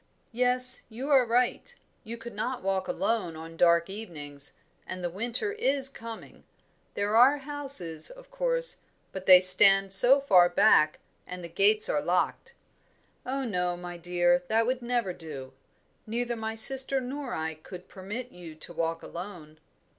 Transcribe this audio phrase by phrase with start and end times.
[0.31, 1.75] "Yes, you are right.
[2.03, 4.53] You could not walk alone on dark evenings,
[4.87, 6.43] and the winter is coming.
[6.95, 8.79] There are houses, of course,
[9.11, 12.55] but they stand so far back, and the gates are locked.
[13.27, 15.53] Oh, no, my dear, that would never do.
[16.07, 19.59] Neither my sister nor I could permit you to walk alone."